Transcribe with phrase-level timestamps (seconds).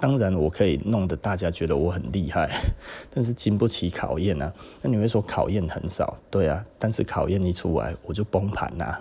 [0.00, 2.48] 当然我可以弄得大家觉得我很厉害，
[3.12, 4.52] 但是经不起考验啊。
[4.82, 8.98] 那你会说考验很少，对啊，但是考验一出来我就崩盘呐，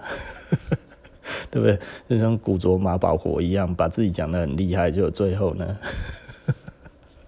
[1.50, 1.80] 对不对？
[2.10, 5.78] 就像古着马保国一样，把自己讲得很厉害，就最后呢，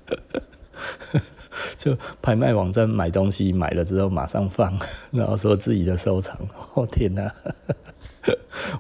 [1.78, 4.78] 就拍卖网站买东西买了之后马上放，
[5.12, 6.38] 然后说自己的收藏，
[6.76, 7.32] 哦天哪！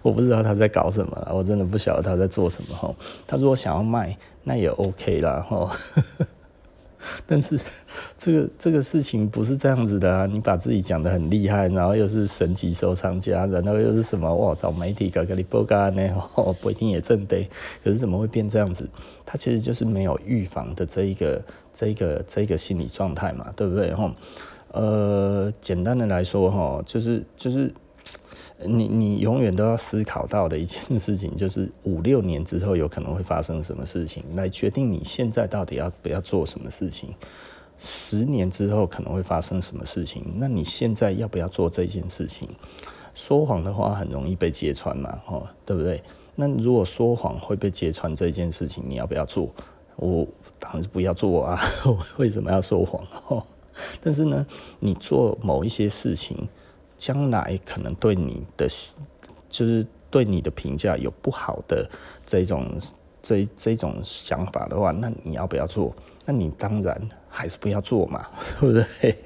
[0.03, 2.95] 我不知道他在搞什么，我真的不晓得他在做什么。
[3.25, 5.71] 他如果想要卖，那也 OK 啦哈。
[7.25, 7.59] 但是
[8.15, 10.27] 这个这个事情不是这样子的啊！
[10.27, 14.53] 你把自己讲得很厉害，然后又是神级收藏家，然后又是什么哇？
[14.53, 16.07] 找媒体搞个你报告呢？
[16.35, 17.49] 哦，不一定也正对，
[17.83, 18.87] 可是怎么会变这样子？
[19.25, 21.41] 他其实就是没有预防的这一个
[21.73, 24.13] 这一个这一个心理状态嘛，对不对哈？
[24.71, 27.73] 呃，简单的来说哈，就是就是。
[28.65, 37.13] 你你永远都要思考到的一件事情，就是五六年之后有可能会发生什么事情，来决定你现在到底要不要做什么事情。
[37.77, 42.47] 十年之后可能会发生什么事情，那你现在要不要做这件事情？
[43.15, 46.03] 说谎的话很容易被揭穿嘛，哦，对不对？
[46.35, 49.49] 那如果说谎会被揭穿这件事情，你要不要做？
[49.95, 50.27] 我
[50.59, 51.59] 当然是不要做啊！
[51.85, 53.03] 我为什么要说谎？
[53.27, 53.43] 哦，
[53.99, 54.45] 但是呢，
[54.79, 56.47] 你做某一些事情。
[57.01, 58.67] 将来可能对你的，
[59.49, 61.89] 就是对你的评价有不好的
[62.27, 62.67] 这种
[63.23, 65.91] 这这种想法的话，那你要不要做？
[66.27, 68.23] 那你当然还是不要做嘛，
[68.61, 69.17] 对不对？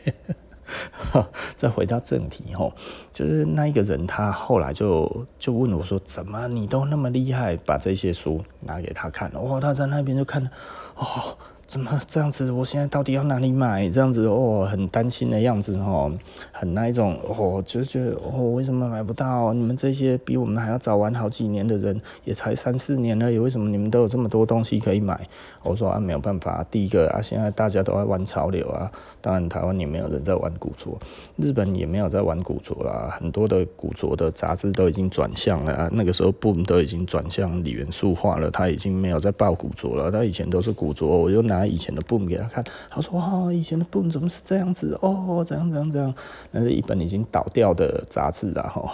[1.58, 2.74] 再回到正题吼，
[3.12, 10.50] 就是那一个人，他后来就就问我说：“怎么你都那么厉害，把这些书拿给他看？”哦，他在那边就看，
[10.96, 11.38] 哦。
[11.68, 12.52] 怎么这样子？
[12.52, 13.90] 我现在到底要哪里买？
[13.90, 16.12] 这样子哦，很担心的样子哦，
[16.52, 19.52] 很那一种哦，就觉得哦，为什么买不到？
[19.52, 25.20] 你们这些比我们还要早玩好几年的人，也才三四年而已，为什么你们都有这么多东西可以买？
[25.64, 30.96] 我说啊，没有办法，第一个啊，现在大家都在玩潮流啊，当然台湾也没有人在玩古着，
[31.38, 41.55] 日本也没有在玩古着啦，很多的古着的杂志都已经转向了啊，那个时候 Boom 都已经转向李元素化了，他已经没有在报古着了，他以前都是古着，我就拿。
[41.56, 44.98] 拿以前的布给他看，他说：“哇，以前的布怎么是这样子？
[45.02, 46.14] 哦，怎样怎样怎样，
[46.52, 48.68] 那是一本已经倒掉的杂志啊！
[48.68, 48.94] 哈，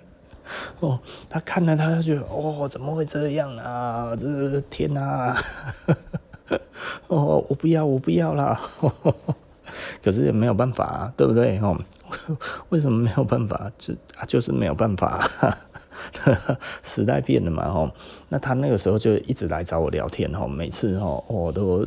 [0.80, 0.98] 哦，
[1.28, 4.14] 他看了，他就觉得，哦，怎么会这样啊？
[4.16, 5.36] 这天哪！
[7.08, 8.60] 哦，我不要，我不要啦！
[10.02, 11.58] 可是也没有办法啊，对不对？
[11.60, 11.76] 哦，
[12.70, 13.70] 为什么没有办法？
[13.78, 13.94] 就
[14.26, 15.20] 就是没有办法。”
[16.82, 17.90] 时代变了嘛，吼，
[18.28, 21.86] 那他那个时候就一直来找我聊天，吼，每次吼我都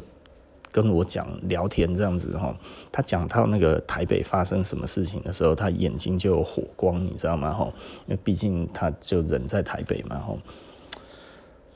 [0.72, 2.54] 跟我讲聊天这样子，吼，
[2.92, 7.74] 他讲到那个台北发生什么事情的时候，他眼睛就有火光，你知道吗，吼，
[8.08, 10.38] 因为毕竟他就人在台北嘛，吼，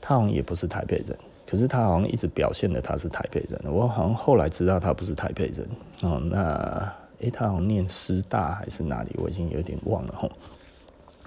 [0.00, 5.66] 他好像也不是台北人，可是他好像一直表现的他是台北人，我好像后来知道他不是台北人，
[6.02, 10.30] 哦，那诶，他好像念师大还是哪里，我已经有点忘了，吼。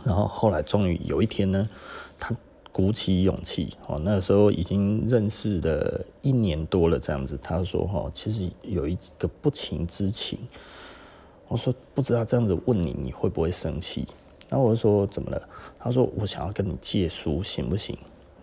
[0.06, 1.68] 然后后来终于有一天呢，
[2.19, 2.36] 他
[2.72, 7.38] 鼓起勇气哦，那个时候已经认识了一年多了，这样子。
[7.41, 10.40] 他说：“哈，其实有一个不情之请。”
[11.47, 14.08] 我说：“不知道这样子问你，你会不会生气？”
[14.50, 15.50] 然后我说：“怎么了？”
[15.80, 17.96] 他说：“我想要跟你借书，行不行？”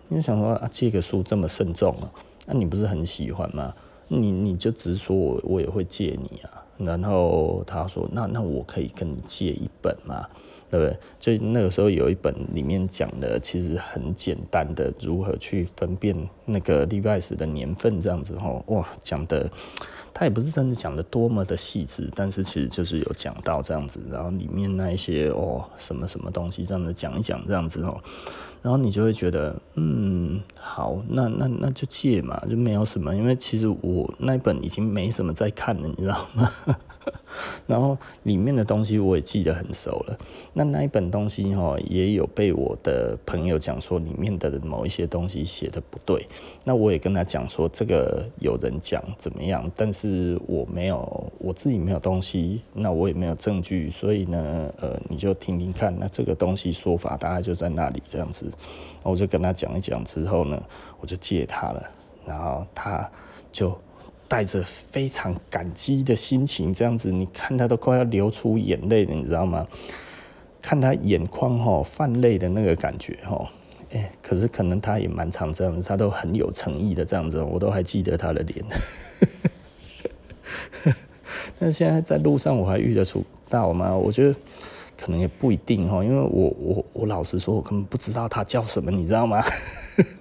[0.07, 2.09] 你就想说啊，借个书这么慎重啊？
[2.47, 3.73] 那你不是很喜欢吗？
[4.07, 6.65] 你你就直说我，我也会借你啊。
[6.77, 10.25] 然后他说：“那那我可以跟你借一本吗？”
[10.71, 10.97] 对不对？
[11.19, 16.15] 就那个时候有一本里面讲的，其实很简单的如何去分辨
[16.45, 19.51] 那个 Levi's 的年份这样子吼，哇，讲的
[20.13, 27.99] 他也不是真的讲的多么的细致，但是其实就是有讲到这样子，然后里面那一些哦什么什么东西这样的讲一讲这样子吼，
[28.61, 36.49] 然后你就会觉得嗯好，那那那就借嘛，就没有什么，因为其实我那本已经没什么在看了，你知道吗？
[37.67, 40.17] 然后里面的东西我也记得很熟了。
[40.53, 46.27] 那那一本东西哈，也有被我的朋友讲说里面的某一些东西写的不对。
[46.63, 55.97] 那我也跟他讲说，这个有人讲怎么样，但是我没有，我自己没有东西，那我也没有证据，所以呢，呃，你就听听看。
[55.99, 58.45] 那这个东西说法大概就在那里这样子。
[59.03, 60.61] 我就跟他讲一讲之后呢，
[60.99, 61.89] 我就借他了，
[62.25, 63.09] 然后他
[63.51, 63.75] 就。
[64.31, 69.67] 带着非常感激的心情，这样子，你看他都快要流出眼泪了，你知道吗？
[70.61, 73.49] 看他眼眶吼泛泪的那个感觉吼，
[73.91, 78.63] 哎，可是可能他也蛮常这样子，他都很有诚意的这样子，我都还记得他的脸。
[81.59, 83.93] 但现在在路上我还遇得出到吗？
[83.93, 84.35] 我觉得
[84.97, 89.43] 可能也不一定吼，因为我我我老实说，我根本不知道他叫什么，你知道吗？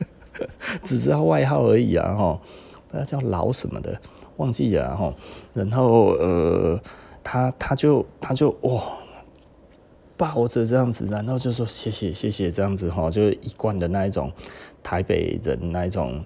[0.83, 2.41] 只知道外号而已啊，哈，
[2.93, 4.01] 他叫老什么的，
[4.37, 5.15] 忘记了哈。
[5.53, 6.81] 然后呃，
[7.23, 8.83] 他他就他就哇，
[10.17, 14.33] 抱着这样子，然后就说谢谢谢谢这样子哈，就一贯的那一种
[14.83, 16.25] 台北人那一种。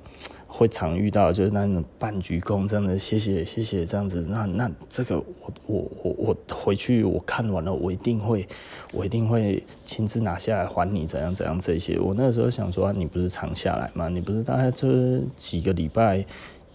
[0.56, 8.46] 会常遇到就是那种半鞠躬这样的，谢谢谢谢这样子，那那这个我我我我回去我看完了，我一定会
[8.92, 11.98] 我一定会亲自拿下来还你怎样怎样这些。
[11.98, 14.08] 我那个时候想说，你不是常下来吗？
[14.08, 16.24] 你不是大概这几个礼拜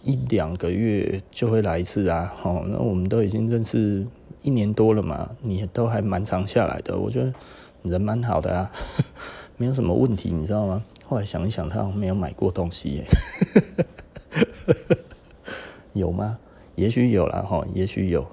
[0.03, 2.33] 一两个月就会来一次啊？
[2.43, 4.05] 哦，那我们都已经认识
[4.41, 7.33] 一年多了嘛，你都还蛮常下来的，我觉得
[7.83, 8.71] 人蛮好的啊，
[9.57, 10.83] 没有什么问题，你知道吗？
[11.05, 13.05] 后来想一想，他没有买过东西耶，
[15.93, 16.37] 有吗？
[16.75, 18.25] 也许有啦，哈，也许有，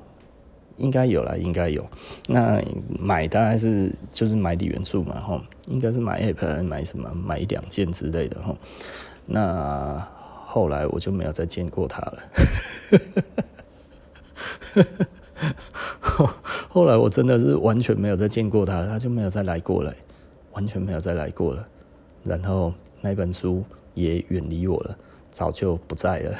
[0.76, 1.84] 应该有啦，应该有。
[2.28, 2.62] 那
[3.00, 7.10] 买当然是就是买锂元素嘛，哈，应该是买 App 买什么？
[7.12, 8.54] 买一两件之类的，哈。
[9.28, 10.06] 那
[10.56, 12.18] 后来我就没有再见过他了。
[16.70, 19.94] 后来我真的是完全没有再见过他，他就没有再来过了，
[20.52, 21.68] 完全没有再来过了。
[22.24, 22.72] 然后
[23.02, 23.62] 那本书
[23.92, 24.96] 也远离我了，
[25.30, 26.34] 早就不在了。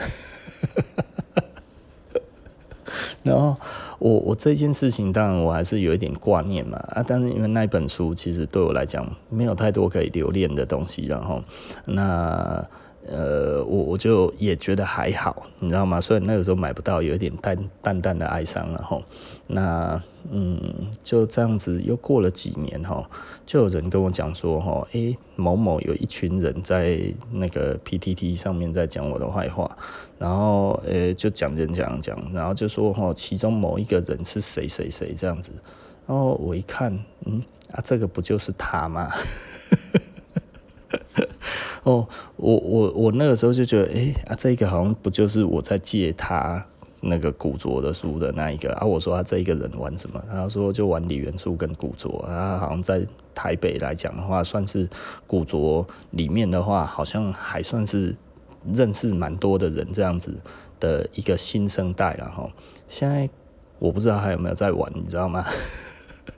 [3.22, 3.54] 然后
[3.98, 11.44] 我我这件事情当然我还是有一点挂念嘛啊，但是因为那本书其实对我来讲没有太多可以留恋的东西，然后
[11.84, 12.66] 那。
[13.08, 16.00] 呃，我我就也觉得还好，你知道吗？
[16.00, 19.02] 虽然那个时候买不到，有一点淡淡淡的哀伤了吼。
[19.48, 20.60] 那嗯，
[21.04, 23.08] 就这样子又过了几年哈，
[23.46, 27.00] 就有人跟我讲说哈，诶、某某有一群人在
[27.30, 29.76] 那个 PTT 上面在讲我的坏话，
[30.18, 35.52] 然后呃、就讲讲讲讲，然后就说哈，其中某一个人是谁谁谁这样子，
[36.08, 36.92] 然后我一看，
[37.24, 39.08] 嗯啊，这个不就是他吗？
[41.86, 42.04] 哦，
[42.34, 46.66] 我我我那个时候就觉得，哎、啊，这个好像不就是我在借他
[47.00, 48.84] 那个古着的书的那一个啊？
[48.84, 50.20] 我说他这一个人玩什么？
[50.28, 54.88] 他说就玩李元素跟古着啊，好像在台北来讲的话，算是
[55.28, 58.16] 古着里面的话，好像还算是
[58.74, 60.34] 认识蛮多的人这样子
[60.80, 62.50] 的一个新生代了哈。
[62.88, 63.30] 现在
[63.78, 65.44] 我不知道还有没有在玩，你知道吗？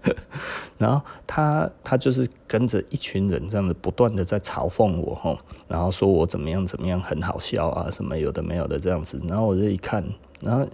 [0.79, 10.05] 然后他他就是跟着一群人这样子不断的在嘲讽我吼，然后说我怎么样怎么样很好笑啊什么有的没有的这样子，然后我就一看，
[10.41, 10.67] 然后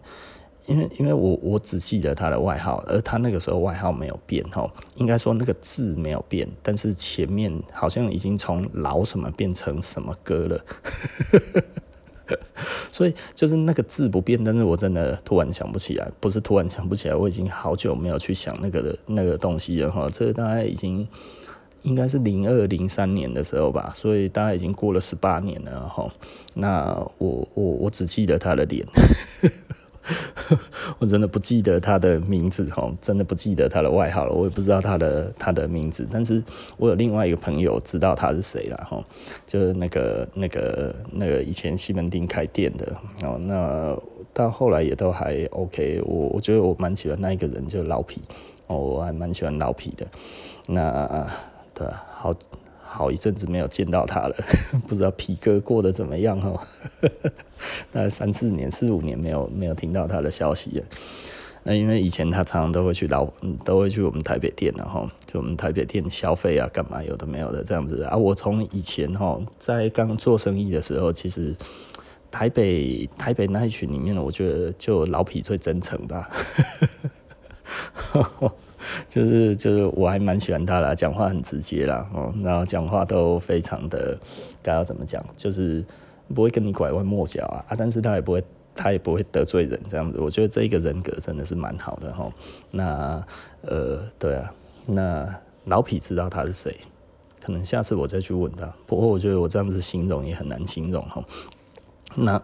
[0.67, 10.65] 因为因为我我只记得他的外号，而他那个时候外号没有变吼，应该说那个字没有变，但是前面好像已经从老什么变成什么哥了。
[12.91, 20.09] 所以就是那个字不变，但是我真的突然想不起来，不是突然想不起来，我已经好久没有去想那个的那个东西了哈。
[20.13, 21.07] 这大概已经
[21.83, 26.09] 应该是零二零三年的时候吧，所以大概已经过了十八年了哈。
[26.55, 28.87] 那我我我只记得他的脸。
[30.99, 34.33] 我真的不记得他的名字哈，真的不记得他的外号了。
[34.33, 36.43] 我也不知道他的他的名字，但是
[36.77, 39.03] 我有另外一个朋友知道他是谁了哈，
[39.47, 43.39] 就是那个那个那个以前西门町开店的哦。
[43.41, 43.97] 那
[44.33, 48.21] 到后来也都还 OK，我我觉得我蛮喜欢那一个人，就是老皮
[48.67, 50.07] 哦，我还蛮喜欢老皮的。
[50.69, 51.27] 那
[51.73, 52.35] 对，好。
[52.97, 54.37] 好一阵子没有见到他了，
[54.87, 56.61] 不知道皮哥过得怎么样哦。
[57.91, 60.85] 大概三四年、四五年没有没有听到他的消息了。
[61.65, 63.27] 那因为以前他常常都会去老，
[63.65, 68.17] 都会去我们台北店然后就我们台北店消费啊，干嘛有的没有的这样子啊。
[68.17, 71.57] 我从以前哈，在刚做生意的时候，其实
[72.31, 76.29] 台北台北那一群里面，我觉得就老皮最真诚吧。
[79.09, 84.19] 就是就是我还蛮喜欢他的，讲话很直接啦，哦，然后讲话都非常的，
[84.63, 85.85] 该要怎么讲，就是
[86.35, 92.31] 不会跟你拐弯抹角啊，啊，但是他也不会，他也不会得罪人这样子，我觉得这一个人格真的是蛮好的哈。
[92.71, 93.25] 那
[93.63, 94.53] 呃，对啊，
[94.87, 95.35] 那
[95.65, 96.77] 老痞知道他是谁，
[97.43, 98.67] 可能下次我再去问他。
[98.87, 101.25] 不过我觉得我这样子形容也很难形容哈。
[102.15, 102.41] 那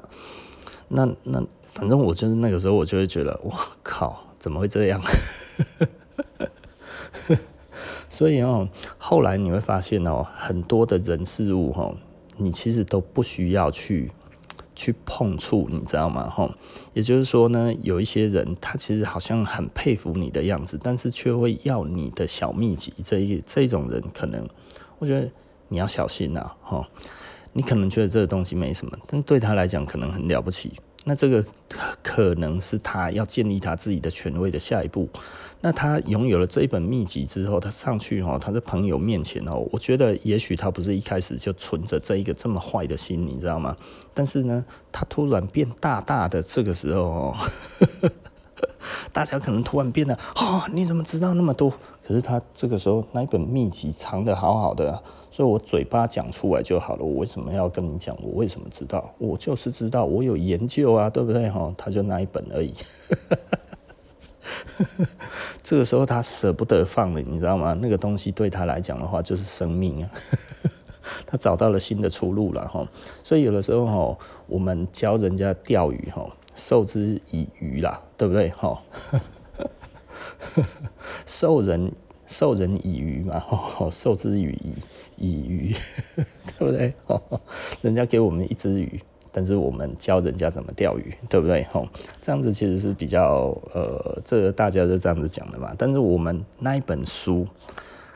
[0.89, 5.01] 那那，反正我就是那个时候，我就会觉得，哇靠，怎么会这样？
[8.09, 11.95] 所以哦，后来你会发现哦，很多的人事物哦，
[12.37, 14.11] 你其实都不需要去
[14.75, 16.29] 去碰触，你知道吗？
[16.29, 16.53] 哈，
[16.93, 22.93] 也就是说呢，有一些人他其实好像很佩服你的样子，但是却会要你的小秘籍。
[23.05, 24.47] 这一这种人，可能
[24.99, 25.31] 我觉得
[25.69, 26.87] 你要小心呐，哈。
[27.53, 30.71] 你可能觉得这个东西没什么，但对他来讲可能很了不起。
[31.05, 31.45] 那这个
[32.03, 35.09] 可能是他要建立他自己的权威的下一步。
[35.63, 43.77] 那他拥有了这一本秘籍之后，他上去哦，他的朋友面前哦，我觉得也许他不是一开始就存着这一个这么坏的心，你知道吗？
[44.15, 47.37] 但是呢，他突然变大大的这个时候哦，
[49.13, 51.71] 大家可能突然变得哦，你怎么知道那么多？
[52.07, 57.05] 可是他这个时候那一本秘籍藏得好好的，所以我嘴巴讲出来就好了。
[57.05, 58.17] 我为什么要跟你讲？
[58.23, 59.15] 我为什么知道？
[59.19, 61.49] 我就是知道，我有研究啊，对不对？
[61.49, 62.75] 哈，他就那一本而已。
[65.63, 67.73] 这个时候他舍不得放了，你知道吗？
[67.81, 70.11] 那个东西对他来讲的话就是生命啊，
[71.27, 72.85] 他找到了新的出路了哈。
[73.23, 74.19] 所以有的时候哈，
[74.49, 78.83] 我们教人家钓鱼哈，授之以渔啦，对不对哈？
[81.27, 81.93] 授人
[82.31, 83.45] 授人以鱼嘛，
[83.93, 84.57] 授之以渔
[85.17, 85.75] 以渔，
[86.59, 86.95] 对不对？
[87.83, 88.99] 人家给我们一只鱼。
[89.33, 91.63] 但是我们教人家怎么钓鱼，对不对？
[91.71, 91.87] 吼，
[92.21, 95.73] 这样子其实是比较呃，这个大家就这样子讲的嘛。
[95.79, 97.47] 但是我们那一本书，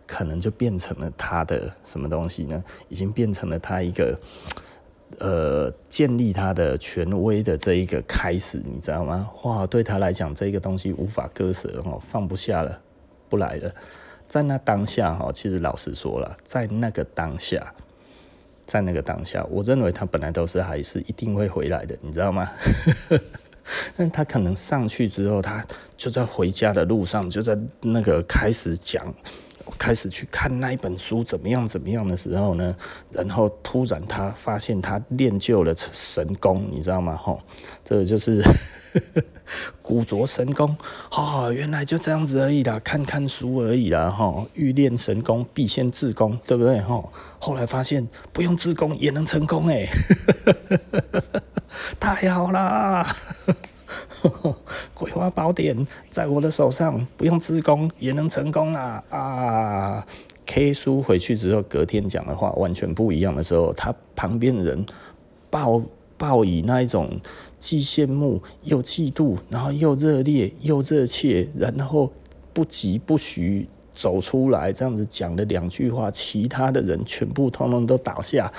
[0.08, 2.64] 可能就变成了他的什么东西呢？
[2.88, 4.18] 已经变成了他一个
[5.20, 9.30] 呃，建立他的权威的这一个开始，你知道吗？
[9.44, 12.80] 哇，对他来讲，这个东西无法割舍，哦，放不下了，
[13.28, 13.72] 不来了。
[14.34, 17.72] 在那当下，哈，其实老实说了，在那个当下。
[18.66, 22.50] 在那个当下，我认为他本来都是还是一定会回来的，你知道吗？
[23.96, 25.64] 但他可能上去之后，他
[25.96, 29.06] 就在回家的路上，就在那个开始讲，
[29.78, 32.76] 开始去看那一本书怎么样怎么样的时候呢，
[33.10, 37.16] 然后突然他发现他练就了神功，你知道吗？
[37.16, 37.40] 吼，
[37.84, 38.42] 这就是。
[39.82, 40.76] 古着神功，
[41.10, 46.80] 哈、哦，原来就这样子而已啦，看看书而已啦，哈，欲练神功，必先自宫，对不对？
[46.80, 47.02] 哈，
[47.40, 49.88] 后来发现不用自宫也能成功，哎，
[51.98, 53.04] 太好啦！
[54.94, 60.06] 葵花宝典在我的手上，不用自宫也能成功啊啊
[60.46, 64.84] ！K 书回去之后，隔天讲的话完全不一样的时候，他旁边的人
[65.50, 65.82] 报
[66.16, 67.20] 报以那一种。
[67.56, 72.12] 既羡慕又嫉妒，然后又热烈又热切，然后
[72.52, 78.52] 不疾不徐走出来，这样子讲了两句话，其他的人全部通通都倒下。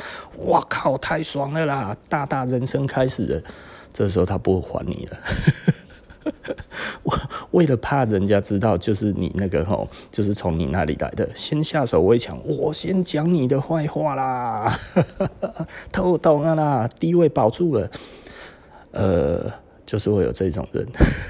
[0.48, 1.96] 哇靠，太爽了啦！
[2.10, 3.44] 大大人生开始了。
[3.98, 5.18] 这时候他不会还你了。
[7.04, 7.18] 我
[7.52, 12.38] 为了怕人家知道，就是你那个吼，就是从你那里来的，先下手为强。
[12.46, 14.78] 我先讲你的坏话啦，
[15.94, 17.90] 偷懂啊啦，地位保住了。
[18.92, 19.50] 呃，
[19.86, 20.86] 就是会有这种人，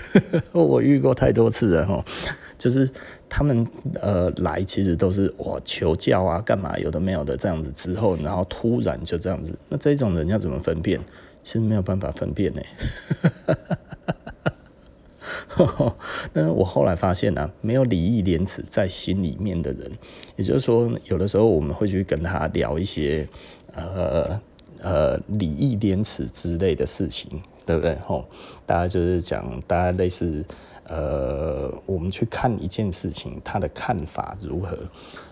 [0.52, 2.04] 我遇过太多次了吼。
[2.58, 2.90] 就是
[3.28, 3.68] 他们
[4.02, 11.00] 呃来，其实都是我求教啊，干嘛有的没有的这样子之后，然后突然就这样子，那这种人要怎么分辨？
[11.46, 12.62] 其实没有办法分辨呢。
[16.34, 19.92] 但是我后来发现呢、啊，没有礼义廉耻在心里面的人，
[20.38, 23.28] 也就是说，有的时候我们会去跟他聊一些
[23.76, 24.42] 呃
[24.82, 27.30] 呃礼义廉耻之类的事情。
[27.64, 27.96] 对不对？
[28.06, 28.26] 吼，
[28.68, 30.46] 大家就是讲，大家类似，
[30.84, 34.78] 呃，我们去看一件事情，他的看法如何？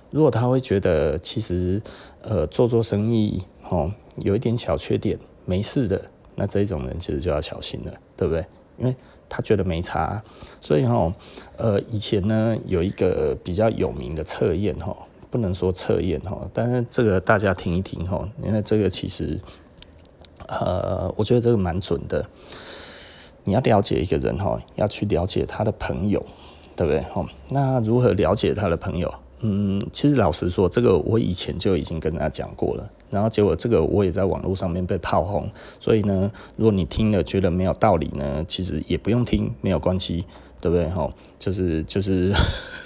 [0.10, 1.79] 如果他会觉得其实，
[2.24, 6.01] 呃，做做生意，吼，有一点小缺点，没事的，
[6.35, 8.45] 那这种人其实就要小心了，对不对？
[8.77, 8.95] 因为
[9.27, 10.23] 他觉得没差，
[10.62, 11.13] 所以哈，
[11.57, 14.95] 呃，以前呢有一个比较有名的测验，哈，
[15.29, 19.39] 不能说测验，哈，但是这个大家听一听，哈，因为这个其实。
[20.45, 22.23] 呃，我觉得这个蛮准的。
[23.45, 26.23] 你要了解一个人哈，要去了解他的朋友，
[26.75, 27.00] 对不对？
[27.03, 29.12] 哈，那如何了解他的朋友？
[29.43, 32.89] 嗯，其实老实说，这个我以前就已经跟他讲过了。
[33.09, 40.25] 然后结果这个我也在网络上面被炮轰，所以呢，如果你听了觉得没有道理呢，其实也不用听，没有关系，
[40.59, 40.89] 对不对？
[40.89, 42.33] 吼，就是就是，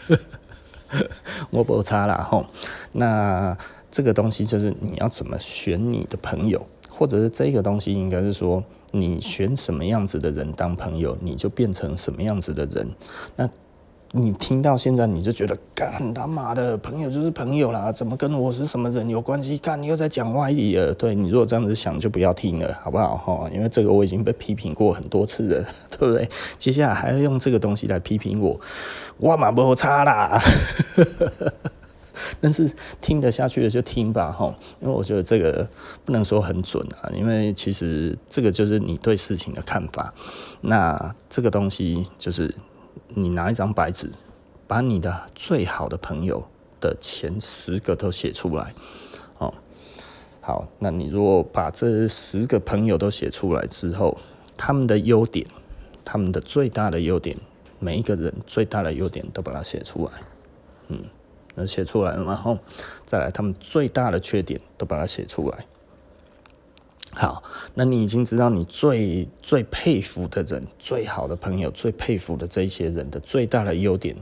[1.52, 2.46] 我不差啦吼。
[2.92, 3.58] 那
[3.92, 6.66] 这个东西就是你要怎么选你的朋友。
[6.90, 12.90] 或者是这个东西，应该是说，你选什么样子的人当朋友，你就变成什么样子的人。
[13.36, 13.48] 那
[14.14, 19.58] 你听到现在，你就觉得，干他妈的，朋友就是朋友啦，怎么跟我是什么人有关系？
[19.58, 20.94] 干，又在讲歪理了。
[20.94, 23.18] 对，你如果这样子想，就不要听了，好不好？
[23.18, 26.30] 哈，因为这个我已经被批评过很多次了，对不对？
[26.58, 28.60] 接下来还要用这个东西来批评我，
[29.18, 30.42] 我嘛不差啦。
[32.42, 35.68] 但是听得下去的就听吧，哈，因为我觉得这个
[36.04, 40.14] 不能说很准啊，因为其实这个就是你对事情的看法。
[40.62, 42.54] 那这个东西就是
[43.20, 44.12] 你拿一张白纸，
[44.68, 46.46] 把你的最好的朋友
[46.80, 48.76] 的前十个都写出来，
[49.40, 49.52] 哦，
[50.40, 54.20] 好，那你如果把这十个朋友都写出来之后，
[54.56, 55.48] 他们的优点，
[56.06, 57.36] 他们的最大的优点，
[57.80, 60.12] 每一个人最大的优点都把它写出来，
[60.90, 61.04] 嗯，
[61.56, 62.60] 那写出来了，然后
[63.04, 65.66] 再来他们最大的缺点都把它写出来。
[67.20, 67.42] 好，
[67.74, 74.16] 那你已经知道你最最佩服的人、最好的朋友、最佩服的这些人的最大的优点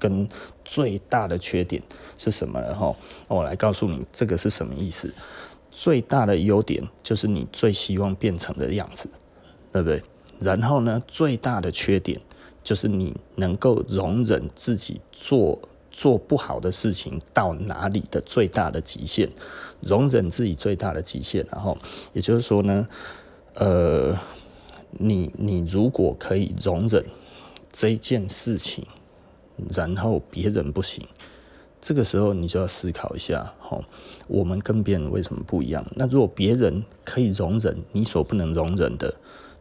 [0.00, 0.28] 跟
[0.64, 1.80] 最大的缺点
[2.18, 2.92] 是什么了哈？
[3.28, 5.14] 我来告诉你，这个是什么意思？
[5.70, 9.08] 最大的优点就是你最希望变成的样子，
[9.70, 10.02] 对不对？
[10.40, 12.20] 然后呢，最大的缺点
[12.64, 15.56] 就是你能够容忍自己做
[16.00, 19.28] 做不好的事情到哪里的最大的极限。
[19.80, 21.76] 容忍自己最大的极限，然后
[22.14, 22.88] 也就是说呢，
[23.52, 24.18] 呃，
[24.92, 27.04] 你你如果可以容忍
[27.70, 28.86] 这件事情，
[29.68, 31.06] 然后别人不行，
[31.82, 33.84] 这个时候你就要思考一下，吼，
[34.26, 35.84] 我们跟别人为什么不一样？
[35.96, 39.14] 那如果别人可以容忍你所不能容忍的，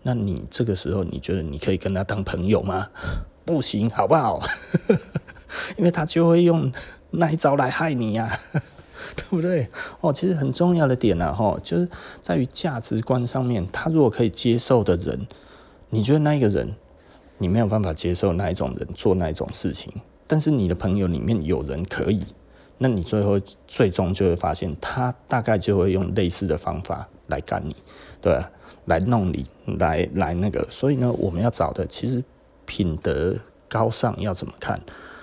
[0.03, 2.88] 那你这个时候你觉得你可以跟他当朋友吗？
[3.46, 4.41] 不行，好不好？
[5.77, 6.72] 因为他就会用
[7.12, 8.39] 那一招来害你呀。
[9.15, 9.68] 对不对？
[10.01, 11.88] 哦，其实很重要的点呢，哈，就是
[12.22, 13.65] 在于价值观上面。
[13.72, 15.25] 他如果可以接受的人，
[15.89, 16.75] 你觉得那一个人，
[17.39, 19.91] 你没有办法接受那一种人做那一种事情，
[20.27, 22.24] 但是你的朋友里面有人可以，
[22.77, 27.75] 那你最后最终就会发现，他大概就会用类似的方法来干你，
[28.22, 28.38] 对，
[28.86, 29.46] 来弄你，
[29.79, 30.68] 来来那个。
[30.70, 32.24] 所以呢，我们要找的其实
[32.65, 33.36] 品德
[33.68, 34.79] 高尚要怎么看？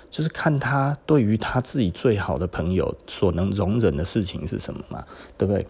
[0.09, 5.03] 就是看他对于他自己最好的朋友所能容忍的事情是什么嘛，
[5.37, 5.65] 对不对？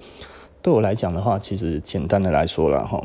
[0.61, 3.01] 对我来讲的话，其实简单的来说了哈，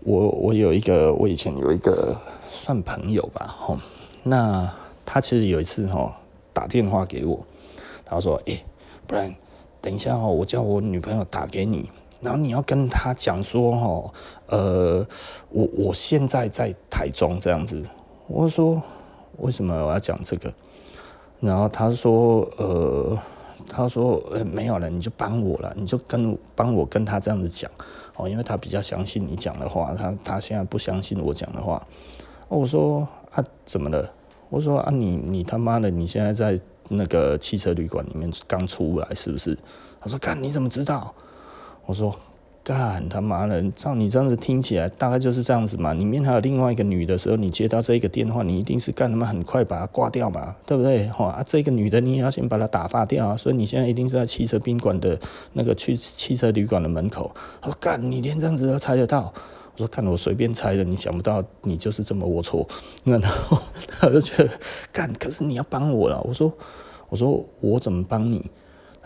[0.00, 2.16] 我我有一个我以前有一个
[2.50, 3.76] 算朋友吧哈，
[4.24, 4.74] 那
[5.06, 6.16] 他其实有一次哈
[6.52, 7.46] 打电话给我，
[8.04, 8.64] 他说：“诶，
[9.06, 9.32] 不然
[9.80, 11.88] 等一下哈，我叫我女朋友打给你，
[12.20, 14.12] 然后你要跟他讲说哈，
[14.46, 15.06] 呃，
[15.50, 17.80] 我我现在在台中这样子。”
[18.26, 18.82] 我说
[19.38, 20.52] ：“为什么我要讲这个？”
[21.44, 23.18] 然后他说：“呃，
[23.68, 27.70] 他说，呃，没有了，你就帮我了，你就跟帮我跟他这样子讲
[28.16, 31.86] 哦，因为他比较相信你讲的话，他他现在不相信我讲的话。
[32.48, 34.10] 哦，我说啊，怎么了？
[34.48, 39.58] 我说啊，你你他妈的，你现在在那个汽车旅馆里面刚出来是不是？
[40.00, 41.14] 他说看，你怎么知道？
[41.84, 42.14] 我说。”
[42.64, 43.62] 干他妈的！
[43.72, 45.92] 照你这样子听起来，大概就是这样子嘛。
[45.92, 51.06] 里面还有另外一个女的时候，你接到这一个电话，你一定是干他妈很快把它挂掉嘛，对不对？
[51.08, 53.36] 哈啊，这个女的你也要先把她打发掉啊。
[53.36, 55.20] 所以你现在一定是在汽车宾馆的
[55.52, 57.30] 那个去汽车旅馆的门口。
[57.60, 59.30] 他说干，你连这样子都猜得到？
[59.74, 62.66] 我说干，我随便猜的，你想不到你就是这么龌龊。
[63.04, 63.58] 那然后
[64.00, 64.48] 他就觉得
[64.90, 66.18] 干，可是你要帮我了。
[66.22, 66.50] 我说
[67.10, 68.50] 我说我怎么帮你？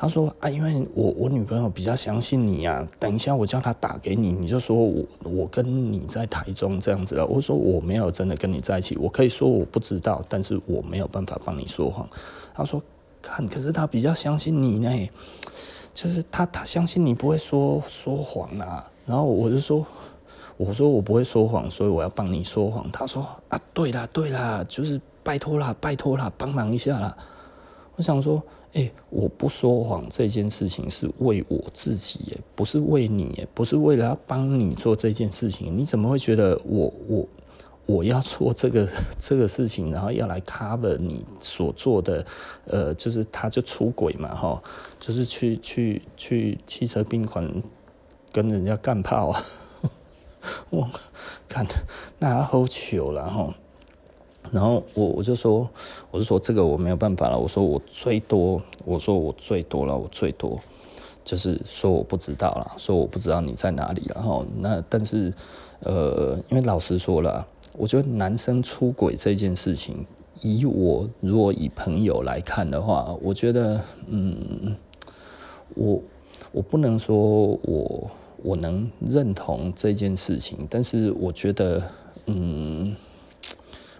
[0.00, 7.26] 他说啊，因为我我女朋友比较相信你呀、啊，等一下我叫她打给你，你就说我我跟你在台中这样子了。
[7.26, 12.08] 我说我没有真的跟你在一起，我可以说我不知道，但是我没有办法帮你说谎。
[12.54, 12.80] 他说
[13.20, 15.10] 看，可是他比较相信你呢，
[15.92, 18.88] 就是他他相信你不会说说谎啊。
[19.04, 19.84] 然后我就说，
[20.56, 22.88] 我说我不会说谎，所以我要帮你说谎。
[22.92, 27.16] 他说啊，对啦对啦，就是拜托啦拜托啦，帮忙一下啦。
[27.96, 28.40] 我想说。
[28.74, 35.76] 哎、我不说谎这件事情是为我自己耶，不是为你耶，不是为了要帮你做这件事情。
[35.76, 37.28] 你怎么会觉得我我
[37.86, 38.86] 我要做这个
[39.18, 42.24] 这个事情，然后要来 cover 你所做的？
[42.66, 44.62] 呃，就是他就出轨嘛，哈，
[45.00, 47.50] 就是去去去汽车宾馆
[48.30, 49.44] 跟人家干炮啊！
[50.68, 50.88] 我
[51.48, 51.66] 看
[52.18, 53.54] 那好糗了哈。
[54.50, 55.68] 然后我我就说，
[56.10, 57.38] 我就说这个我没有办法了。
[57.38, 60.58] 我说我最多，我说我最多了，我最多
[61.24, 64.02] 就是说我不知道了，说我不知道你在哪里。
[64.14, 65.32] 然后那但是
[65.80, 70.06] 呃，因为老实说了，我觉得男生出轨这件事情，
[70.40, 74.74] 以我如果以朋友来看的话，我觉得嗯，
[75.74, 76.00] 我
[76.52, 77.16] 我不能说
[77.62, 78.10] 我
[78.42, 81.82] 我能认同这件事情，但是我觉得
[82.26, 82.96] 嗯。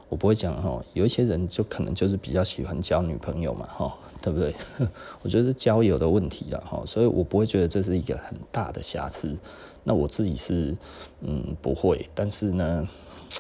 [0.09, 4.55] 我不会讲哈，有一些人就可能就是比较喜欢交女朋友嘛，哈，对不对？
[5.23, 9.37] 我觉得是交友的问题了哈，所以我不会觉得这是一个很大的瑕疵。
[9.85, 10.77] 那我自己是
[11.21, 12.89] 嗯不会，但是呢，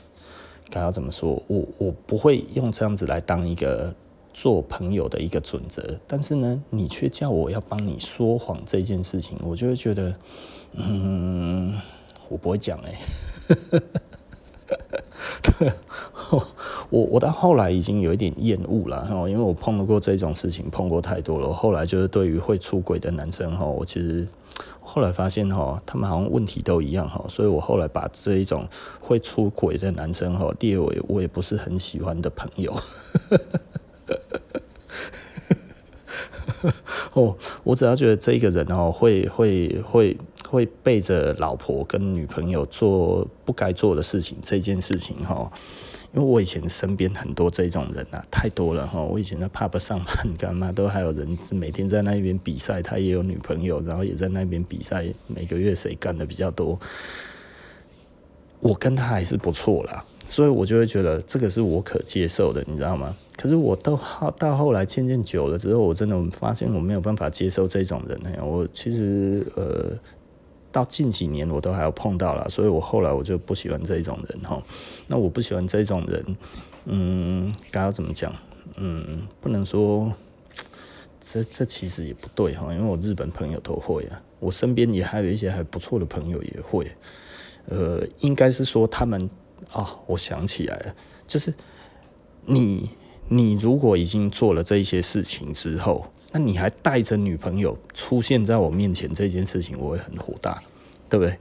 [0.70, 1.42] 该要怎么说？
[1.46, 3.94] 我我不会用这样子来当一个
[4.34, 5.98] 做朋友的一个准则。
[6.06, 10.14] 但是呢，你却叫我要帮你说谎这件事情，我就会觉得
[10.72, 11.78] 嗯，
[12.28, 13.00] 我不会讲哎。
[16.90, 21.52] 我我到后来已经有一点厌恶了，因为我碰到过这种事情，碰过太多了。
[21.52, 24.26] 后来就是对于会出轨的男生，哈，我其实
[24.80, 28.66] 后来发现哈，他们好像问题都一样哈，所以我后来把这一种
[29.00, 32.74] 会出轨的男生哈列为我也不是很喜欢的朋友。
[37.12, 40.16] 哦，我只要觉得这个人哦会会会
[40.48, 45.50] 会背着老婆跟女朋友做不该做的事情，这件事情哈。
[46.14, 48.98] 因为我以前身边很多这种人啊，太多了哈。
[49.02, 56.80] 我以前在 pub 上班干嘛，都还有人是每天在那边比赛，他也有女朋友，然后也在那边比赛，每个月谁干的比较多。
[58.60, 63.14] 我跟他还是不错啦，所以我就会觉得这个是我可接受的，你知道吗？
[63.36, 68.18] 可是我到后到后来渐渐久了之后，我真的发现我没有办法接受这种人。
[68.42, 69.92] 我其实呃。
[70.70, 74.62] 到近几年我都还有碰到了，所以我后来我就不喜欢这种人哈。
[75.06, 76.36] 那我不喜欢这种人，
[76.84, 78.32] 嗯，该要怎么讲？
[78.76, 80.12] 嗯，不能说，
[81.20, 86.86] 这这其实也不对哈，因为我日本朋友都会啊，我身边也还有一些还不错的朋友也会。
[87.66, 89.20] 呃，应该是说他们
[89.72, 90.94] 啊、哦，我想起来了，
[91.26, 91.52] 就是
[92.46, 92.88] 你
[93.28, 96.06] 你如果已经做了这些事情之后。
[96.30, 100.62] 那你还带着女朋友出现在我面前这件事情，我会很火大，
[101.08, 101.38] 对不对？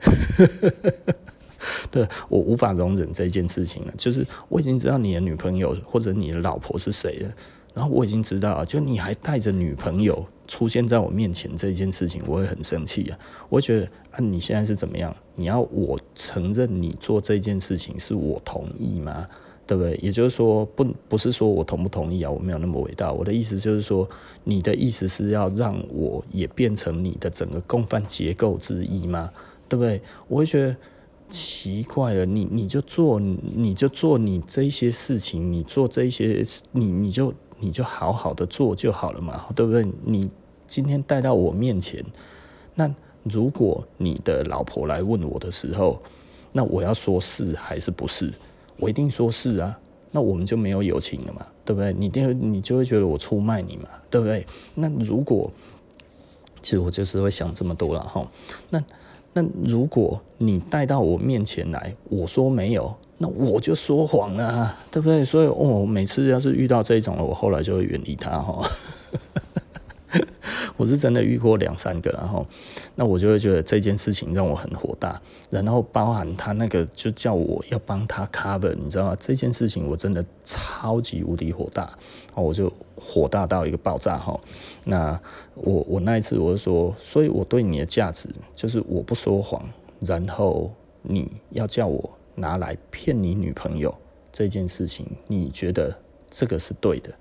[1.92, 3.94] 对，我无法容忍这件事情了。
[3.98, 7.30] 就是我已经知道你的女朋友或者你的老婆是谁了，
[7.74, 13.20] 然后我已经知道，就你还带着女朋友出现在我面前这件事情，我会很生气啊！
[13.50, 15.14] 我觉得啊，你现在是怎么样？
[15.36, 19.28] 你要我承认你做这件事情是我同意吗？
[19.68, 19.94] 对不对？
[20.02, 23.12] 也就是说，不不是说我同不同意啊，我没有那么伟大。
[23.12, 24.10] 我的意思就是说，
[24.46, 29.30] 你的意思是要让我也变成你的整个共犯结构之一吗？
[29.68, 30.02] 对不对？
[30.30, 30.76] 我会觉得
[31.30, 32.26] 奇怪了。
[32.26, 39.86] 你你就做你就做你这些事情，你做这些，你你就你就好好的做就好了嘛，对不对？
[40.06, 40.30] 你
[40.66, 42.02] 今天带到我面前，
[42.76, 42.90] 那
[43.24, 46.02] 如果你的老婆来问我的时候，
[46.54, 48.34] 那我要说是还是不是？
[48.80, 49.78] 我一定说是啊，
[50.12, 51.94] 那我们就没有友情了嘛，对不对？
[51.94, 54.46] 你定你就会觉得我出卖你嘛，对不对？
[54.76, 55.52] 那如果
[56.62, 58.26] 其实我就是会想这么多了哈，
[58.70, 58.84] 那
[59.34, 65.24] 那如果你带到我面前来，我说没有，那我就说谎了啊，对不对？
[65.24, 68.70] 所以哦，每次要是遇到这种了，我后来就会远离他哈。
[70.78, 72.46] 我是真的遇过两三个，然后
[72.96, 79.18] 那我就会觉得这件事情让我很火大，然后包含他那个就叫我要帮他 cover，你知道吗？
[79.20, 81.92] 这件事情我真的超级无敌火大，
[82.36, 84.40] 我就火大到一个爆炸哈。
[84.86, 85.20] 那
[85.56, 89.62] 我我那一次我就说，所以我对你的价值就是我不说谎，
[90.00, 93.94] 然后你要叫我拿来骗你女朋友
[94.32, 95.94] 这件事情，你觉得
[96.30, 97.14] 这个是对的？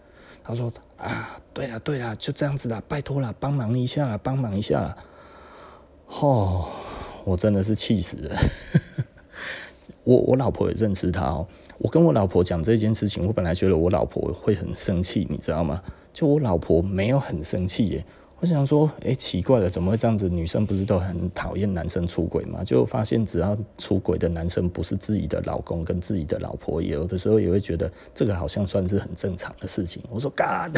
[0.45, 0.73] 他说。
[0.97, 4.97] 啊，对了对了，就这样子了，拜托了，帮忙一下啦，帮忙一下啦。
[6.21, 6.69] 哦，
[7.25, 8.37] 我真的是气死了。
[10.05, 11.47] 我我老婆也认识他哦。
[11.79, 15.83] 我跟我老婆讲这件事情，我本来觉得我老婆会很生气，你知道吗？
[16.13, 18.05] 就我老婆没有很生气耶。
[18.39, 20.29] 我想说，哎、奇怪了，怎么会这样子？
[20.29, 22.63] 女生不是都很讨厌男生出轨吗？
[22.63, 30.03] 就发现只要出轨的男生不是自己的老公跟自己的老婆，有的时候也会觉得这个好像算是很正常的事情。
[30.11, 30.71] 我说干，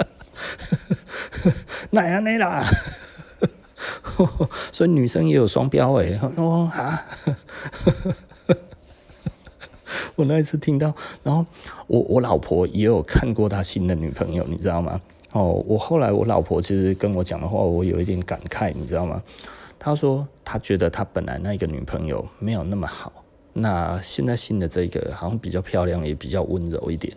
[1.90, 2.62] 那样那啦，
[4.70, 6.20] 所以女生也有双标哎。
[6.36, 7.06] 哦啊，
[10.16, 11.46] 我那一次听到，然后
[11.86, 15.00] 我我老婆也有看过他新的女朋友，你知道吗？
[15.34, 19.20] 哦，我后来我老婆其实跟我讲的话，我有一点感慨，你知道吗？
[19.80, 23.12] 她说她觉得她本来那个女朋友没有那么好，
[23.52, 27.12] 那现在新的这个好像比较漂亮，也比较温柔一点。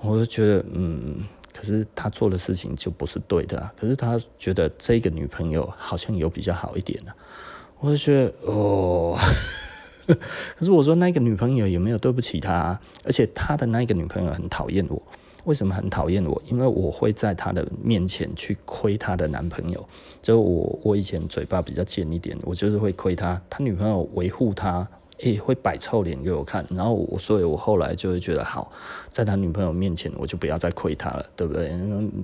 [0.00, 3.74] 我就觉得，嗯，可是她做的事情就不是对的啊。
[3.76, 7.12] 可是她觉得这个女朋友好像有比较好一点呢。
[7.80, 9.18] 我就觉得，哦，
[10.06, 12.78] 可是我说那个女朋友有没有对不起她？
[13.04, 15.02] 而且她的那个女朋友很讨厌我。
[15.44, 16.42] 为什么很讨厌我？
[16.46, 19.84] 因为我会在他的面前去亏他的男朋友。
[20.20, 23.40] 就我，我以前嘴巴比较贱一点，我就是会亏他。
[23.48, 24.86] 他女朋友维护他，
[25.20, 26.64] 诶、会摆臭脸给我看。
[26.70, 28.70] 然后我，所以我后来就会觉得，好，
[29.08, 31.72] 在他女朋友面前，我就不要再亏他了，对不对？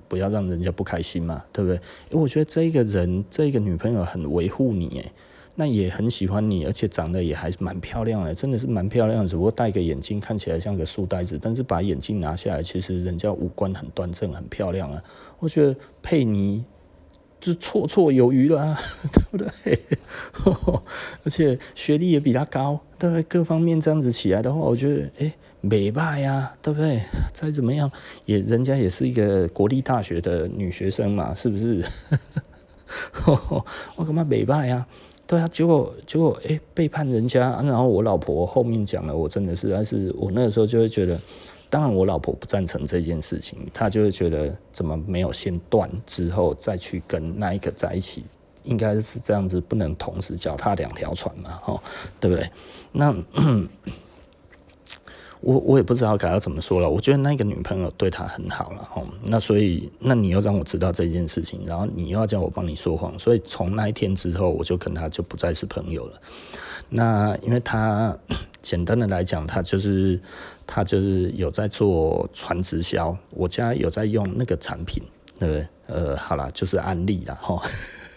[0.08, 1.76] 不要让人家不开心嘛，对不对？
[2.10, 5.12] 因为我觉得这个人，这个女朋友很维护你，诶。
[5.58, 9.28] 那也很喜欢你，而且长得也还蛮漂亮的，真的是蛮漂亮的。
[9.28, 15.02] 只不过戴个眼镜看起来像个书呆子，但是把眼镜拿下来，其实人家五官很端正，很漂亮啊。
[15.38, 16.62] 我觉得佩妮
[17.40, 18.78] 就绰绰有余了啊，
[19.12, 19.80] 对不对？
[21.24, 23.22] 而且学历也比他高，对不对？
[23.22, 27.00] 各方面这样子起来的话，我觉得哎，美败呀，对不对？
[27.32, 27.90] 再怎么样，
[28.26, 31.82] 也人家也是一个国立大学的女学生嘛，是不是？
[33.96, 34.86] 我干嘛没办呀？
[35.26, 41.18] 对啊，结果结果哎、背叛人家，然后我老婆后面讲了，我真的是，但是我那个时候就会觉得，
[41.68, 48.24] 当然我老婆不赞成这件事情，她就会觉得怎么没有先断之后再去跟那一个在一起，
[48.64, 51.82] 应该是这样子，不能同时脚踏两条船嘛，哈，
[52.20, 52.48] 对不对？
[52.92, 53.14] 那。
[55.40, 66.20] 我我也不知道该要怎么说了，我觉得那个女朋友对他很好了哦，那所以那你又让我知道这件事情，然后你又要叫我帮你说谎，所以从那一天之后，我就跟他就不再是朋友了。
[66.88, 68.16] 那因为他
[68.62, 70.18] 简单的来讲，他就是
[70.66, 75.02] 他就是有在做传直销，我家有在用那个产品，
[75.38, 75.68] 对不对？
[75.86, 77.62] 呃，好了，就是安利啦哈。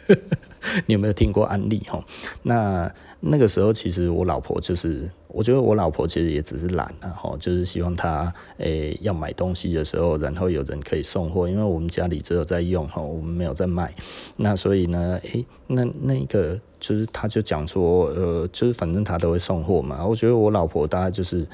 [0.88, 2.04] 你有没有听过安利哈？
[2.42, 13.94] 那那个时候其实我老婆就是，我觉得我老婆其实也只是懒啊哈，就是希望她诶、要买东西的时候，然后有人可以送货，因为我们家里只有在用哈，我们没有在卖。
[14.38, 20.04] 那所以呢，诶、那那个就是他就讲说，呃，就是反正他都会送货嘛。
[20.04, 21.48] 我觉得我老婆大概就是，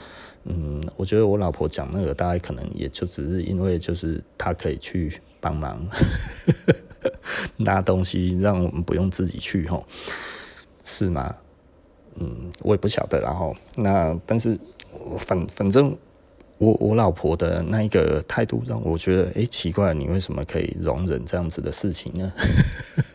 [0.45, 5.85] 嗯，我觉得我老婆讲那个大概可能也就只是因为就是她可以去帮忙。
[7.57, 9.85] 拿东西让我们不用自己去吼，
[10.83, 11.35] 是吗？
[12.15, 13.19] 嗯，我也不晓得。
[13.21, 14.57] 然后那但是
[15.17, 15.95] 反反正
[16.57, 22.33] 我我老婆的那一个态度让我觉得，哎、奇怪，你为什么可以容忍这样子的事情呢？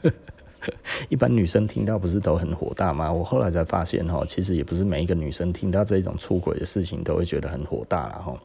[1.08, 3.10] 一般女生听到不是都很火大吗？
[3.12, 8.42] 我后来才发现哈，其实也不是每一个女生听到这种出轨的事情都会觉得很火大了哈。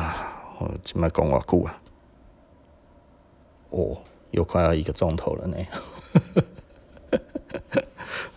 [0.00, 1.80] 啊，我怎么讲我哭啊？
[3.70, 3.98] 哦。
[4.30, 5.56] 又快要一个钟头了呢，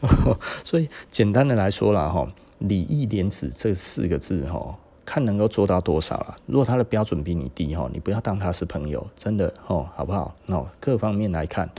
[0.64, 2.28] 所以简单的来说啦，哈，
[2.60, 6.36] 礼义廉耻这四个字哈，看能够做到多少了。
[6.46, 10.36] 如果他的标准比你低哈，你不要当他是朋友，真的哦，好不好？
[10.46, 11.70] 那各方面来看，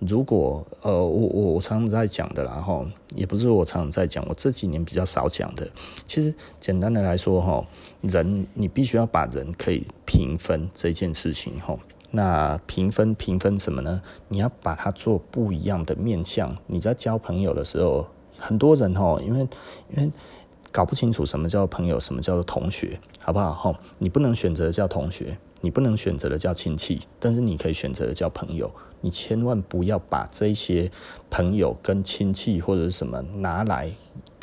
[0.00, 5.68] 如果呃，我我我常常在讲的啦，哈，也不是我常常在讲，我这几年比较少讲的。
[6.04, 7.64] 其实简单的来说哈，
[8.02, 11.76] 人你必须要把人可以平分这件事情哈。
[12.16, 14.00] 那评分评分什么呢？
[14.28, 16.56] 你要把它做不一样的面向。
[16.68, 18.06] 你在交朋友的时候，
[18.38, 19.40] 很多人吼，因为
[19.90, 20.12] 因为
[20.70, 23.52] 搞不清楚什么叫朋友，什么叫做同学，好不好？
[23.52, 28.70] 吼，你不能选择叫同学，你不能选择的叫亲戚，但是你可以选择的叫朋友。
[29.00, 30.90] 你千万不要把这些
[31.28, 33.90] 朋友跟亲戚或者是什么拿来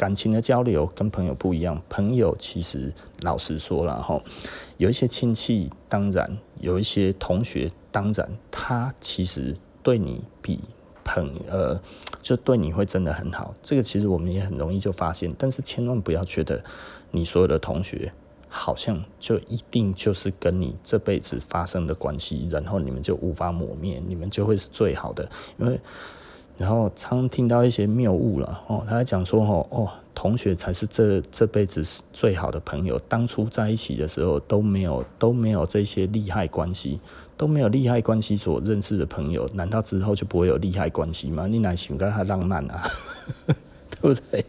[0.01, 1.79] 感情的交流，跟朋友不一样。
[1.87, 4.19] 朋友其实老实说了吼，
[4.77, 6.39] 有一些亲戚当然。
[6.59, 10.59] 有一些同学，当然他其实对你比
[11.03, 11.79] 朋呃，
[12.21, 13.51] 就对你会真的很好。
[13.63, 16.63] 这个其实我们也很容易就发现，但是千万不要觉得
[17.09, 18.13] 你所有的同学
[18.47, 25.27] 好像就一定就是跟你这辈子发生的关系，然后你们就无法磨灭，你们就会是最好的。
[25.57, 25.79] 因为
[26.61, 29.89] 然后常听到一些谬误了哦，他讲说哦哦。
[30.13, 32.99] 同学才是这这辈子最好的朋友。
[33.07, 36.99] 当初在一起的时候都没有都没有这些利害关系，
[37.37, 41.47] 都没有利害关系所认识的朋友，难道之后就不会有利害关系吗？
[41.47, 42.83] 你哪想跟他浪漫啊？
[44.01, 44.45] 对不对？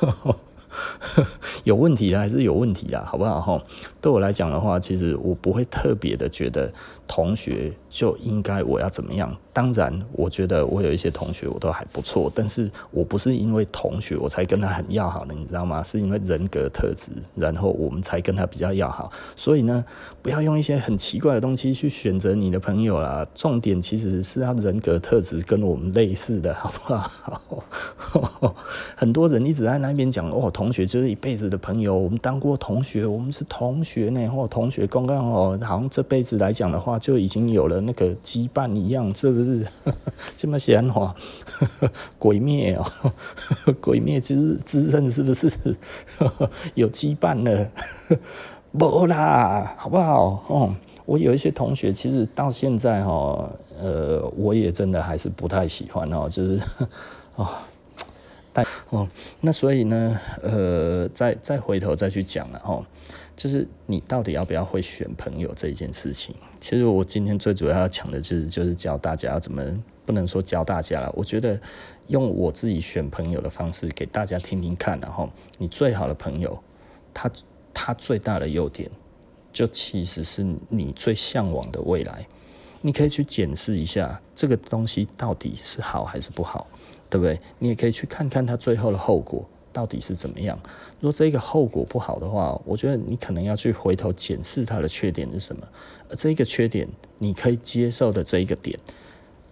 [1.64, 3.04] 有问题还是有问题啊？
[3.06, 3.40] 好不好？
[3.40, 3.62] 哈，
[4.00, 6.70] 对我来讲的话，其实我不会特别的觉得
[7.10, 9.36] 同学就应该我要怎么样。
[9.52, 15.82] 当然，我觉得我有一些同学我都还不错，但是我不是因为同学我才跟他很要好的，你知道吗？
[15.82, 19.10] 是因为人格特质，然后我们才跟他比较要好。
[19.34, 19.84] 所以呢，
[20.22, 23.26] 不要用一些很奇怪的东西去选择你的朋友啦。
[23.34, 28.54] 重点其实是他人格特质跟我们类似的，好不好？
[28.94, 31.98] 很多人一直在那边讲哦，同学就是一辈子的朋友。
[31.98, 34.28] 我们当过同学，我们是同学呢。
[34.28, 39.66] 或同学刚刚哦，好像这辈子来讲的话， 就已经有了那个羁绊一样，是不是？
[40.36, 41.14] 这么闲话，
[42.18, 42.86] 鬼灭哦，
[43.80, 45.48] 鬼灭之之刃是不是
[46.74, 47.70] 有羁绊了？
[48.78, 50.44] 不啦，好不好？
[50.48, 50.74] 哦，
[51.06, 56.60] 我有一些同学，其实到现在哈，呃，我也真的还是不太喜欢哦，就是
[57.34, 57.48] 哦。
[58.52, 59.06] 但哦，
[59.40, 62.84] 那所以呢，呃，再再回头再去讲了哦，
[63.36, 66.34] 就是你到底要不要会选朋友这一件事情。
[66.60, 69.62] 其实我今天最主要要讲的就是，就是教大家怎么，
[70.04, 71.58] 不能说教大家了，我觉得
[72.08, 76.56] 用我自己选朋友的方式给大家听听看，然后你最好的朋友，
[77.14, 77.30] 他
[77.72, 78.90] 他最大的优点，
[79.52, 82.26] 就其实是你最向往的未来。
[82.82, 86.66] 你可以去检视一下这个东西到底是好还是不好。
[87.10, 87.40] 对不对？
[87.58, 90.58] 你也可以去看看他最后的后果到底是怎么样。
[91.00, 95.66] 如果这个后果不好的话，我觉得你可能要去回头检视他的缺点是什么。
[96.08, 98.78] 而这个缺点你可以接受的这一个点，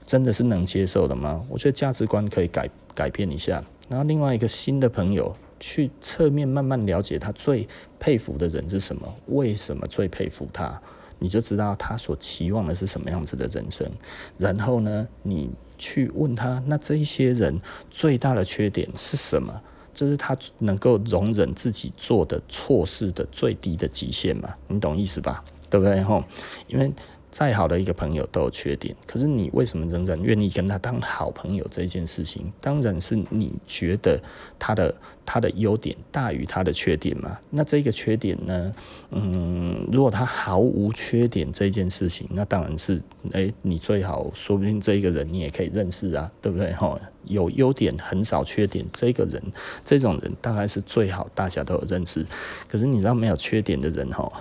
[0.06, 1.44] 真的是能接受的吗？
[1.48, 3.62] 我觉得价值观可以改改变一下。
[3.88, 7.66] 然后另外一个新的朋友，去侧面慢慢了解他最
[7.98, 10.80] 佩服的人是什么，为什么最佩服他，
[11.18, 13.88] 你就知道他所期望的是什么样子的人生。
[14.36, 17.58] 然后呢，你去问他，那这一些人
[17.90, 19.62] 最大的缺点是什么？
[19.98, 24.48] 这是他能够容忍自己做的错事的最低的极限嘛？
[24.68, 25.42] 你懂意思吧？
[25.68, 26.00] 对不对？
[26.04, 26.22] 吼，
[26.68, 26.92] 因为。
[27.30, 34.20] 再好的一个朋友都有缺点，可是你为什么仍然愿意跟他当好朋友这件事情，当然是你觉得
[34.58, 34.94] 他的
[35.26, 37.38] 他的优点大于他的缺点嘛。
[37.50, 38.74] 那这个缺点呢，
[39.10, 42.96] 嗯，如果他毫无缺点这件事情，那当然是，
[43.32, 46.72] 哎、欸，你最好说不定这一个人你也可以认识啊，对不对？
[46.72, 49.42] 哈，有优点很少缺点，这个人
[49.84, 52.24] 这种人大概是最好大家都有认识。
[52.66, 54.32] 可是你知道没有缺点的人哈，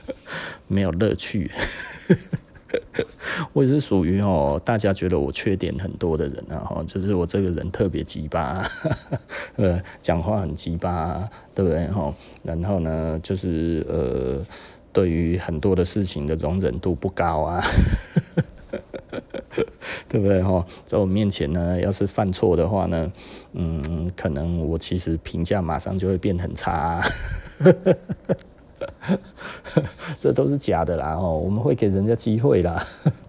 [0.66, 1.50] 没有乐趣。
[3.52, 8.68] 我也是属于哦，大家觉得我缺点很多的人啊，哈，就是我这个人特别鸡巴，
[9.56, 11.86] 呃，讲话很鸡巴，对不对？
[11.88, 12.12] 哈，
[12.42, 14.44] 然后呢，就是呃，
[14.92, 17.62] 对于很多的事情的容忍度不高啊，
[20.08, 20.42] 对不对？
[20.42, 23.12] 哈，在我面前呢，要是犯错的话呢，
[23.52, 27.02] 嗯，可能我其实评价马上就会变很差啊。
[30.18, 31.14] 这都是假的啦！
[31.14, 32.84] 哦，我们会给人家机会啦。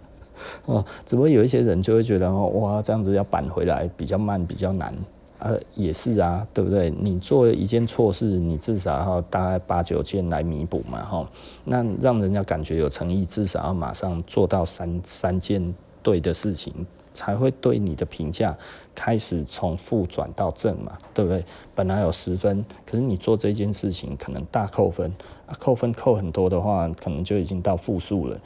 [0.66, 4.94] 哦，只不过有一些人就会觉得哦，哇，这样子要扳回来比较慢，比较难。
[5.38, 6.90] 啊，也是啊，对不对？
[6.90, 11.30] 你做一件错事，你至少要大概八九件来弥补嘛，哈。
[11.66, 16.74] 那让人家感觉有诚意，至少要马上做到三三件对的事情。
[17.16, 18.56] 才会对你的评价
[18.94, 21.44] 开始从负转到正嘛，对不对？
[21.74, 25.12] 本来有十分，可是你做这件事情可能大扣分
[25.48, 28.40] 啊，扣分扣很多的话，可能就已经到负数了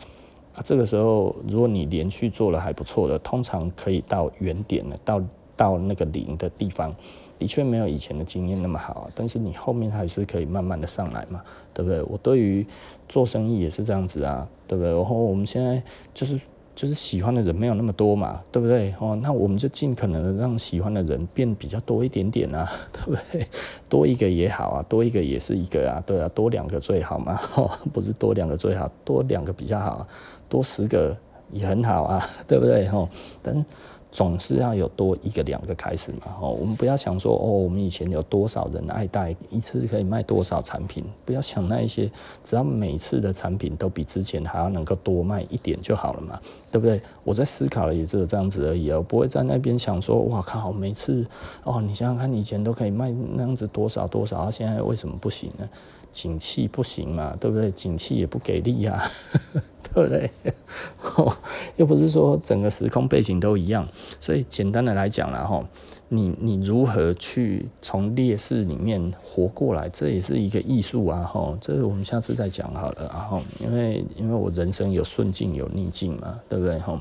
[0.56, 0.62] 啊。
[0.64, 5.22] 这个时候，如果你连续做了还不错的，通常可以到原点了，到
[5.58, 6.96] 到那个零的地方，
[7.38, 11.42] 的确没有以前的经验那么好，但是你后面还是可以慢慢的上来嘛，
[11.74, 12.02] 对不对？
[12.04, 12.66] 我对于
[13.08, 14.94] 做生意也是这样子啊，对不对？
[14.94, 15.82] 然后我们现在
[16.14, 16.40] 就是。
[16.80, 18.96] 就是喜欢的人没有那么多嘛，对不对？
[19.02, 23.46] 哦，那我们就尽可能的让喜欢的人变比较多一点点啊， 对不对？
[23.90, 30.08] 多一个也好啊，多一个也是一个啊，对啊，多两个最好嘛， 哦，不是多两个最好，多两个比较好，
[30.48, 31.14] 多十个
[31.52, 32.88] 也很好啊，对不对？
[32.88, 33.10] 哦，
[33.44, 33.66] 但是。
[34.12, 42.10] 总是要有多一个两个开始嘛，哦，我们不要想说哦，我们以前有多少人爱戴，一次可以卖多少产品，不要想那一些，
[42.44, 46.40] 只要每次的产品都比之前还要能够多卖一点就好了嘛，
[46.72, 47.00] 对不对？
[47.24, 51.24] 我在思考的也只有这样子而已，我不会在那边想说，哇靠，每次
[51.64, 55.70] 哦，你想想看，以前都可以卖那样子多少多少，现在为什么不行呢？
[56.12, 57.72] 景气不行嘛，对不对？
[57.72, 59.10] 景气也不给力呀。
[59.92, 60.30] 对不对？
[61.78, 63.88] 又不是说整个时空背景都一样，
[64.20, 65.68] 所以简单的来讲了，哈，
[66.12, 76.80] 你你如何去从劣势里面活过来，这也是一个艺术啊，哈，这我们下次再讲好了，然后因为因为我人生有顺境有逆境嘛，对不对？
[76.80, 77.00] 哈，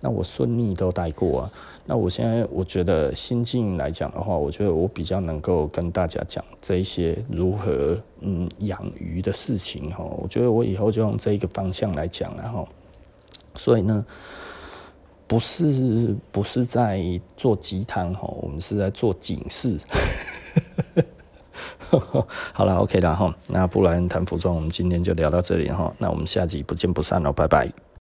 [0.00, 1.52] 那我顺逆都带过啊。
[1.86, 10.04] 那我现在我觉得心境来讲的话，我觉得我比较能够跟大家讲这些如何嗯养鱼的事情哈。
[10.04, 12.68] 我觉得我以后就用这一个方向来讲了哈。
[13.54, 14.06] 所以呢，
[15.32, 17.02] 不是不是在
[17.38, 19.78] 做鸡汤哈，我们是在做警示。
[22.52, 23.34] 好了，OK 了哈。
[23.48, 25.90] 那不然谈服装，我们今天就聊到这里哈。
[25.96, 27.72] 那我们下集不见不散哦，拜拜。